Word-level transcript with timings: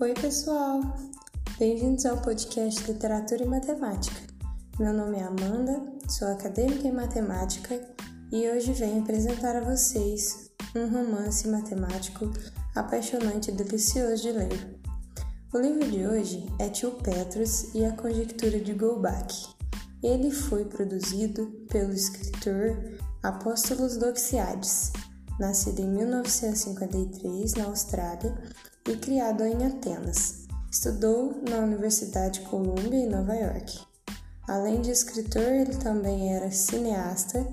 Oi, 0.00 0.12
pessoal! 0.12 0.80
Bem-vindos 1.56 2.04
ao 2.04 2.20
podcast 2.20 2.82
Literatura 2.90 3.44
e 3.44 3.46
Matemática. 3.46 4.22
Meu 4.76 4.92
nome 4.92 5.18
é 5.18 5.22
Amanda, 5.22 5.80
sou 6.08 6.26
acadêmica 6.26 6.88
em 6.88 6.92
matemática 6.92 7.80
e 8.32 8.50
hoje 8.50 8.72
venho 8.72 9.02
apresentar 9.02 9.54
a 9.54 9.60
vocês 9.60 10.50
um 10.74 10.88
romance 10.88 11.46
matemático 11.46 12.28
apaixonante 12.74 13.52
e 13.52 13.54
delicioso 13.54 14.20
de 14.20 14.32
ler. 14.32 14.80
O 15.52 15.58
livro 15.58 15.88
de 15.88 16.04
hoje 16.04 16.44
é 16.58 16.68
Tio 16.68 16.90
Petrus 16.90 17.72
e 17.72 17.84
a 17.84 17.92
Conjectura 17.92 18.58
de 18.58 18.74
Goldbach. 18.74 19.48
Ele 20.02 20.32
foi 20.32 20.64
produzido 20.64 21.46
pelo 21.70 21.92
escritor 21.92 22.98
Apóstolos 23.22 23.96
Doxiades, 23.96 24.90
nascido 25.38 25.80
em 25.80 25.88
1953 25.88 27.54
na 27.54 27.64
Austrália 27.64 28.34
e 28.88 28.96
criado 28.96 29.44
em 29.44 29.66
Atenas. 29.66 30.44
Estudou 30.70 31.40
na 31.48 31.58
Universidade 31.58 32.40
Columbia 32.42 33.00
em 33.00 33.08
Nova 33.08 33.34
York. 33.34 33.80
Além 34.48 34.80
de 34.80 34.90
escritor, 34.90 35.42
ele 35.42 35.76
também 35.76 36.34
era 36.34 36.50
cineasta 36.50 37.46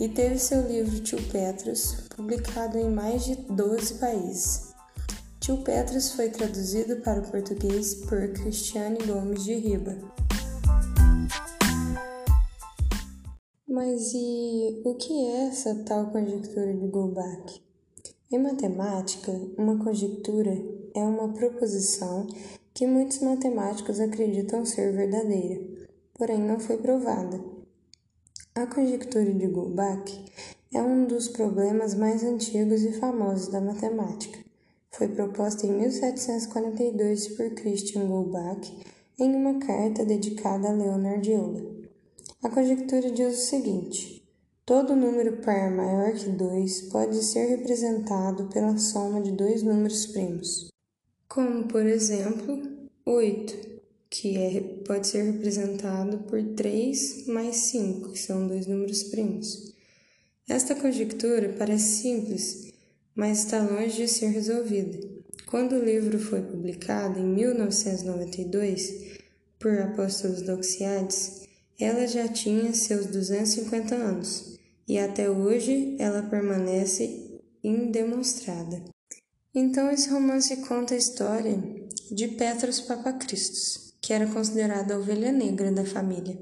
e 0.00 0.08
teve 0.08 0.38
seu 0.38 0.66
livro 0.66 1.00
Tio 1.00 1.22
Petrus 1.28 1.96
publicado 2.16 2.78
em 2.78 2.90
mais 2.90 3.24
de 3.24 3.34
12 3.34 3.94
países. 3.94 4.72
Tio 5.40 5.58
Petrus 5.58 6.12
foi 6.12 6.30
traduzido 6.30 6.96
para 6.96 7.20
o 7.20 7.30
português 7.30 7.94
por 7.94 8.28
Cristiane 8.28 8.98
Gomes 9.04 9.44
de 9.44 9.54
Riba. 9.54 9.96
Mas 13.72 14.12
e 14.12 14.82
o 14.84 14.94
que 14.96 15.10
é 15.28 15.46
essa 15.46 15.74
tal 15.86 16.10
conjectura 16.10 16.74
de 16.74 16.86
Goldbach? 16.88 17.58
Em 18.30 18.38
matemática, 18.38 19.32
uma 19.56 19.82
conjectura 19.82 20.50
é 20.94 21.00
uma 21.00 21.32
proposição 21.32 22.26
que 22.74 22.86
muitos 22.86 23.20
matemáticos 23.20 23.98
acreditam 23.98 24.66
ser 24.66 24.92
verdadeira, 24.92 25.58
porém 26.12 26.38
não 26.38 26.60
foi 26.60 26.76
provada. 26.76 27.42
A 28.54 28.66
conjectura 28.66 29.32
de 29.32 29.46
Goldbach 29.46 30.22
é 30.74 30.82
um 30.82 31.06
dos 31.06 31.28
problemas 31.28 31.94
mais 31.94 32.22
antigos 32.22 32.82
e 32.82 32.92
famosos 32.92 33.48
da 33.48 33.62
matemática. 33.62 34.38
Foi 34.90 35.08
proposta 35.08 35.66
em 35.66 35.72
1742 35.72 37.28
por 37.28 37.48
Christian 37.54 38.06
Goldbach 38.06 38.70
em 39.18 39.34
uma 39.34 39.58
carta 39.60 40.04
dedicada 40.04 40.68
a 40.68 40.72
Leonard 40.72 41.30
Euler. 41.30 41.71
A 42.42 42.50
conjectura 42.50 43.08
diz 43.08 43.38
o 43.38 43.46
seguinte: 43.46 44.20
Todo 44.66 44.96
número 44.96 45.36
par 45.42 45.70
maior 45.70 46.12
que 46.12 46.28
2 46.28 46.82
pode 46.90 47.22
ser 47.22 47.46
representado 47.46 48.48
pela 48.48 48.76
soma 48.78 49.20
de 49.20 49.30
dois 49.30 49.62
números 49.62 50.06
primos, 50.06 50.68
como 51.28 51.68
por 51.68 51.86
exemplo 51.86 52.60
8, 53.06 53.80
que 54.10 54.36
é, 54.36 54.60
pode 54.84 55.06
ser 55.06 55.22
representado 55.22 56.18
por 56.24 56.42
3 56.56 57.28
mais 57.28 57.54
5, 57.54 58.10
que 58.10 58.18
são 58.18 58.48
dois 58.48 58.66
números 58.66 59.04
primos. 59.04 59.72
Esta 60.48 60.74
conjectura 60.74 61.54
parece 61.56 62.02
simples, 62.02 62.72
mas 63.14 63.38
está 63.38 63.62
longe 63.62 63.98
de 63.98 64.08
ser 64.08 64.30
resolvida. 64.30 64.98
Quando 65.46 65.76
o 65.76 65.84
livro 65.84 66.18
foi 66.18 66.42
publicado 66.42 67.20
em 67.20 67.24
1992 67.24 69.20
por 69.60 69.78
Apóstolos 69.78 70.42
Doxiades, 70.42 71.42
ela 71.82 72.06
já 72.06 72.28
tinha 72.28 72.72
seus 72.72 73.06
250 73.06 73.94
anos 73.94 74.58
e 74.86 74.98
até 74.98 75.30
hoje 75.30 75.96
ela 75.98 76.22
permanece 76.22 77.40
indemonstrada. 77.62 78.82
Então 79.54 79.90
esse 79.90 80.08
romance 80.08 80.56
conta 80.68 80.94
a 80.94 80.98
história 80.98 81.62
de 82.10 82.28
Petros 82.28 82.80
Papacristos, 82.80 83.94
que 84.00 84.12
era 84.12 84.26
considerado 84.26 84.92
a 84.92 84.98
ovelha 84.98 85.30
negra 85.30 85.70
da 85.70 85.84
família. 85.84 86.38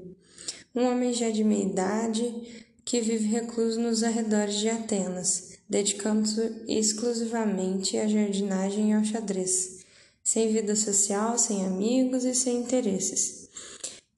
Um 0.73 0.85
homem 0.85 1.13
já 1.13 1.29
de 1.29 1.43
meia 1.43 1.65
idade 1.65 2.65
que 2.85 3.01
vive 3.01 3.27
recluso 3.27 3.79
nos 3.79 4.03
arredores 4.03 4.55
de 4.55 4.69
Atenas, 4.69 5.57
dedicando-se 5.69 6.63
exclusivamente 6.67 7.97
à 7.97 8.07
jardinagem 8.07 8.91
e 8.91 8.93
ao 8.93 9.03
xadrez, 9.03 9.79
sem 10.23 10.51
vida 10.51 10.75
social, 10.75 11.37
sem 11.37 11.65
amigos 11.65 12.25
e 12.25 12.33
sem 12.33 12.57
interesses. 12.57 13.49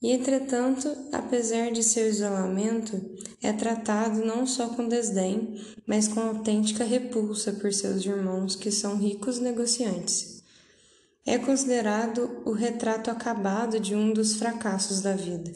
E, 0.03 0.11
entretanto, 0.11 0.93
apesar 1.13 1.71
de 1.71 1.81
seu 1.81 2.09
isolamento, 2.09 3.01
é 3.41 3.53
tratado 3.53 4.25
não 4.25 4.45
só 4.45 4.67
com 4.67 4.85
desdém, 4.85 5.57
mas 5.87 6.09
com 6.09 6.19
autêntica 6.19 6.83
repulsa 6.83 7.53
por 7.53 7.73
seus 7.73 8.05
irmãos, 8.05 8.53
que 8.53 8.69
são 8.69 8.97
ricos 8.97 9.39
negociantes. 9.39 10.43
É 11.25 11.37
considerado 11.37 12.41
o 12.43 12.51
retrato 12.51 13.09
acabado 13.09 13.79
de 13.79 13.95
um 13.95 14.11
dos 14.11 14.35
fracassos 14.35 14.99
da 14.99 15.15
vida. 15.15 15.53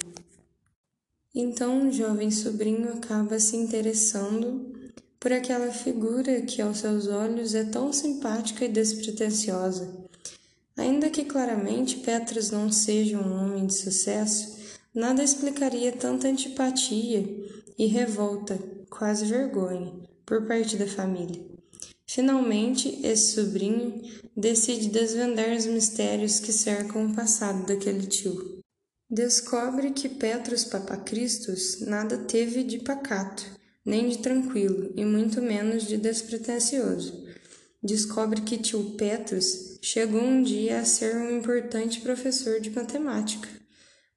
Então, 1.36 1.90
o 1.90 1.92
jovem 1.92 2.32
sobrinho 2.32 2.94
acaba 2.94 3.38
se 3.40 3.58
interessando 3.58 4.74
por 5.20 5.34
aquela 5.34 5.74
figura 5.74 6.42
que, 6.44 6.62
aos 6.62 6.78
seus 6.78 7.08
olhos, 7.08 7.54
é 7.54 7.66
tão 7.66 7.92
simpática 7.92 8.64
e 8.64 8.70
despretensiosa 8.70 10.07
Ainda 10.78 11.10
que 11.10 11.26
claramente 11.26 11.98
Petros 11.98 12.52
não 12.52 12.72
seja 12.72 13.18
um 13.18 13.34
homem 13.34 13.66
de 13.66 13.74
sucesso, 13.74 14.58
nada 14.94 15.24
explicaria 15.24 15.92
tanta 15.92 16.28
antipatia 16.28 17.26
e 17.78 17.88
revolta, 17.88 18.60
quase 18.88 19.26
vergonha, 19.26 19.92
por 20.24 20.46
parte 20.46 20.78
da 20.78 20.86
família. 20.86 21.44
Finalmente, 22.06 23.00
esse 23.04 23.34
sobrinho 23.34 24.02
decide 24.36 24.90
desvendar 24.90 25.50
os 25.50 25.66
mistérios 25.66 26.40
que 26.40 26.54
cercam 26.54 27.08
o 27.08 27.16
passado 27.16 27.66
daquele 27.66 28.06
tio. 28.06 28.60
Descobre 29.10 29.92
que 29.92 30.08
Petros 30.08 30.64
Papacristos 30.64 31.82
nada 31.82 32.20
teve 32.20 32.64
de 32.64 32.80
pacato, 32.80 33.44
nem 33.84 34.10
de 34.10 34.20
tranquilo, 34.20 34.94
e 34.96 35.04
muito 35.04 35.42
menos 35.42 35.88
de 35.88 35.98
despretensioso 35.98 37.28
descobre 37.82 38.42
que 38.42 38.58
tio 38.58 38.96
Petrus 38.98 39.77
chegou 39.88 40.22
um 40.22 40.44
dia 40.44 40.80
a 40.80 40.86
ser 40.86 41.16
um 41.16 41.38
importante 41.38 42.02
professor 42.02 42.60
de 42.60 42.70
matemática. 42.70 43.48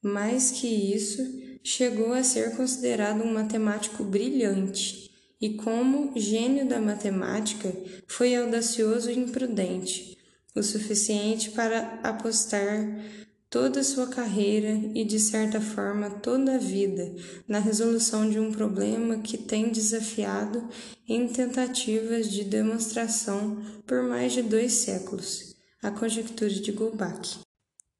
Mais 0.03 0.50
que 0.50 0.66
isso, 0.66 1.22
chegou 1.62 2.12
a 2.12 2.25
ser 2.25 2.56
considerado 2.56 3.22
um 3.22 3.32
matemático 3.32 4.03
brilhante 4.03 5.08
e, 5.41 5.50
como 5.50 6.12
gênio 6.19 6.66
da 6.66 6.81
matemática, 6.81 7.72
foi 8.08 8.34
audacioso 8.34 9.12
e 9.12 9.19
imprudente, 9.19 10.19
o 10.56 10.62
suficiente 10.62 11.50
para 11.50 12.00
apostar 12.02 13.04
toda 13.48 13.78
a 13.78 13.84
sua 13.84 14.08
carreira 14.08 14.70
e, 14.92 15.04
de 15.04 15.20
certa 15.20 15.60
forma, 15.60 16.10
toda 16.10 16.56
a 16.56 16.58
vida 16.58 17.14
na 17.47 17.60
resolução 17.60 18.28
de 18.28 18.41
um 18.41 18.50
problema 18.50 19.19
que 19.19 19.38
tem 19.38 19.70
desafiado 19.70 20.69
em 21.08 21.28
tentativas 21.28 22.28
de 22.28 22.42
demonstração 22.42 23.62
por 23.87 24.02
mais 24.02 24.32
de 24.32 24.42
dois 24.42 24.72
séculos 24.72 25.50
a 25.83 25.91
conjectura 25.91 26.51
de 26.51 26.73
Goldbach. 26.73 27.41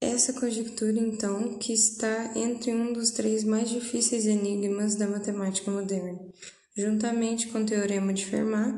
Essa 0.03 0.35
conjectura, 0.35 0.99
então, 0.99 1.59
que 1.59 1.73
está 1.73 2.33
entre 2.37 2.73
um 2.73 2.93
dos 2.93 3.11
três 3.11 3.43
mais 3.43 3.71
difíceis 3.71 4.27
enigmas 4.27 4.97
da 4.97 5.07
matemática 5.07 5.71
moderna, 5.71 6.19
juntamente 6.77 7.49
com 7.49 7.63
o 7.63 7.67
teorema 7.67 8.13
de 8.13 8.27
Fermat 8.27 8.75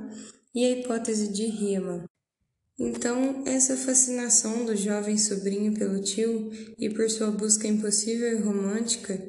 e 0.55 0.65
a 0.65 0.71
hipótese 0.71 1.33
de 1.33 1.47
Riemann. 1.47 2.05
Então, 2.79 3.43
essa 3.45 3.77
fascinação 3.77 4.65
do 4.65 4.77
jovem 4.77 5.19
sobrinho 5.19 5.75
pelo 5.75 6.01
tio 6.01 6.53
e 6.79 6.89
por 6.89 7.11
sua 7.11 7.31
busca 7.31 7.67
impossível 7.67 8.39
e 8.39 8.41
romântica 8.41 9.21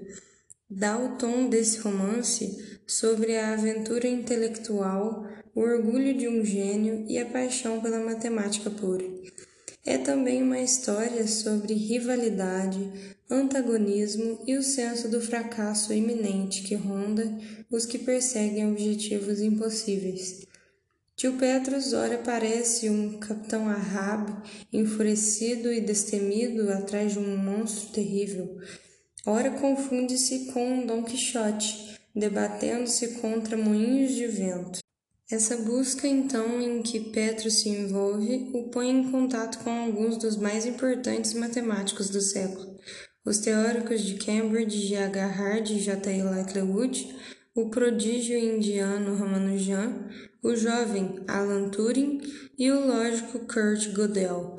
dá 0.70 0.98
o 0.98 1.18
tom 1.18 1.50
desse 1.50 1.80
romance 1.80 2.80
sobre 2.88 3.38
a 3.38 3.54
aventura 3.54 4.08
intelectual, 4.08 5.28
o 5.56 5.62
orgulho 5.62 6.16
de 6.16 6.28
um 6.28 6.46
gênio 6.46 7.06
e 7.08 7.18
a 7.18 7.26
paixão 7.26 7.82
pela 7.82 8.00
matemática 8.00 8.70
pura. 8.70 9.06
É 9.86 9.98
também 9.98 10.42
uma 10.42 10.62
história 10.62 11.28
sobre 11.28 11.74
rivalidade, 11.74 12.90
antagonismo 13.30 14.40
e 14.48 14.56
o 14.56 14.64
senso 14.64 15.10
do 15.10 15.20
fracasso 15.20 15.92
iminente 15.92 16.64
que 16.64 16.74
ronda 16.74 17.38
os 17.70 17.86
que 17.86 17.98
perseguem 17.98 18.72
objetivos 18.72 19.42
impossíveis. 19.42 20.48
Tio 21.18 21.34
Petros 21.34 21.92
ora 21.92 22.18
parece 22.18 22.90
um 22.90 23.20
capitão 23.20 23.68
Ahab, 23.68 24.32
enfurecido 24.72 25.72
e 25.72 25.82
destemido 25.82 26.72
atrás 26.72 27.14
de 27.14 27.20
um 27.20 27.38
monstro 27.38 27.92
terrível. 27.92 28.58
Ora 29.26 29.52
confunde-se 29.52 30.52
com 30.52 30.86
Dom 30.86 31.04
Quixote, 31.04 32.00
debatendo-se 32.16 33.20
contra 33.20 33.58
moinhos 33.58 34.14
de 34.16 34.28
vento. 34.28 34.83
Essa 35.34 35.58
busca, 35.58 36.08
então, 36.08 36.62
em 36.62 36.84
que 36.84 37.00
Petros 37.00 37.56
se 37.56 37.70
envolve, 37.70 38.52
o 38.54 38.70
põe 38.70 38.92
em 38.92 39.10
contato 39.10 39.64
com 39.64 39.72
alguns 39.72 40.16
dos 40.16 40.38
mais 40.38 40.64
importantes 40.64 41.34
matemáticos 41.34 42.08
do 42.08 42.22
século. 42.22 42.78
Os 43.26 43.40
teóricos 43.40 44.02
de 44.02 44.14
Cambridge, 44.14 44.78
G.H. 44.90 45.26
Hard 45.26 45.72
e 45.72 45.80
J.I. 45.80 46.22
Littlewood, 46.22 47.16
o 47.56 47.68
prodígio 47.72 48.38
indiano 48.38 49.16
Ramanujan, 49.16 50.08
o 50.44 50.56
jovem 50.56 51.24
Alan 51.28 51.70
Turing 51.70 52.22
e 52.56 52.70
o 52.70 52.86
lógico 52.86 53.40
Kurt 53.40 53.92
Gödel. 53.92 54.58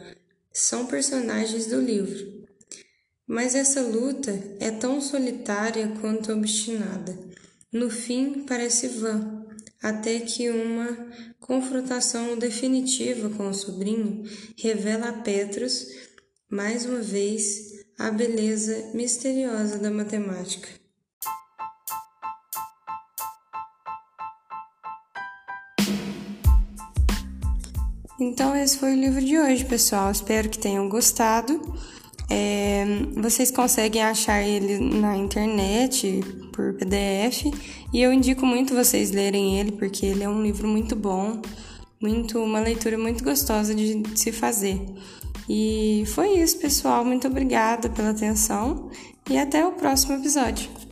são 0.53 0.87
personagens 0.87 1.69
do 1.69 1.81
livro. 1.81 2.49
Mas 3.29 3.55
essa 3.55 3.81
luta 3.81 4.33
é 4.59 4.73
tão 4.73 5.01
solitária 5.01 5.87
quanto 6.01 6.33
obstinada. 6.33 7.17
No 7.73 7.89
fim, 7.89 8.45
parece 8.45 8.89
vã, 8.89 9.44
até 9.85 10.19
que 10.21 10.49
uma 10.49 10.97
confrontação 11.39 12.39
definitiva 12.39 13.29
com 13.29 13.51
o 13.51 13.53
sobrinho 13.53 14.25
revela 14.57 15.11
a 15.11 15.13
Petrus, 15.13 15.89
mais 16.51 16.87
uma 16.87 17.03
vez, 17.03 17.85
a 17.99 18.11
beleza 18.11 18.93
misteriosa 18.95 19.77
da 19.79 19.91
matemática. 19.91 20.67
Então, 28.19 28.57
esse 28.57 28.79
foi 28.79 28.95
o 28.95 28.99
livro 28.99 29.21
de 29.21 29.39
hoje, 29.39 29.67
pessoal. 29.67 30.11
Espero 30.11 30.49
que 30.49 30.59
tenham 30.59 30.89
gostado. 30.89 31.61
É, 32.31 32.87
vocês 33.17 33.51
conseguem 33.51 34.03
achar 34.03 34.43
ele 34.43 34.79
na 34.79 35.15
internet 35.15 36.23
por 36.55 36.75
PDF 36.75 37.53
e 37.93 38.01
eu 38.01 38.13
indico 38.13 38.47
muito 38.47 38.75
vocês 38.75 39.11
lerem 39.11 39.59
ele 39.59 39.73
porque 39.73 40.07
ele 40.07 40.23
é 40.23 40.29
um 40.29 40.43
livro 40.43 40.69
muito 40.69 40.95
bom, 40.95 41.43
muito 42.01 42.39
uma 42.39 42.61
leitura 42.61 42.97
muito 42.97 43.25
gostosa 43.25 43.75
de 43.75 44.03
se 44.15 44.31
fazer. 44.31 44.81
E 45.49 46.05
foi 46.07 46.39
isso, 46.39 46.59
pessoal. 46.59 47.05
Muito 47.05 47.27
obrigada 47.27 47.89
pela 47.91 48.11
atenção 48.11 48.91
e 49.29 49.37
até 49.37 49.67
o 49.67 49.73
próximo 49.73 50.15
episódio. 50.15 50.84